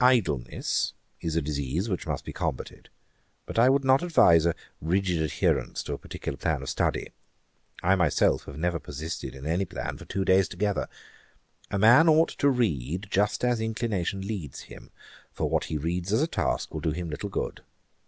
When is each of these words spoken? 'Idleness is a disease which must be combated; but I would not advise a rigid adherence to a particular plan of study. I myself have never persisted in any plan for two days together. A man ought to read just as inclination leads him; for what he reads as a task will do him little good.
'Idleness 0.00 0.92
is 1.20 1.36
a 1.36 1.40
disease 1.40 1.88
which 1.88 2.04
must 2.04 2.24
be 2.24 2.32
combated; 2.32 2.88
but 3.46 3.60
I 3.60 3.68
would 3.68 3.84
not 3.84 4.02
advise 4.02 4.44
a 4.44 4.56
rigid 4.80 5.22
adherence 5.22 5.84
to 5.84 5.92
a 5.92 5.98
particular 5.98 6.36
plan 6.36 6.62
of 6.62 6.68
study. 6.68 7.12
I 7.80 7.94
myself 7.94 8.46
have 8.46 8.58
never 8.58 8.80
persisted 8.80 9.36
in 9.36 9.46
any 9.46 9.64
plan 9.66 9.96
for 9.96 10.04
two 10.04 10.24
days 10.24 10.48
together. 10.48 10.88
A 11.70 11.78
man 11.78 12.08
ought 12.08 12.30
to 12.38 12.50
read 12.50 13.06
just 13.08 13.44
as 13.44 13.60
inclination 13.60 14.22
leads 14.26 14.62
him; 14.62 14.90
for 15.32 15.48
what 15.48 15.66
he 15.66 15.78
reads 15.78 16.12
as 16.12 16.22
a 16.22 16.26
task 16.26 16.74
will 16.74 16.80
do 16.80 16.90
him 16.90 17.08
little 17.08 17.30
good. 17.30 17.60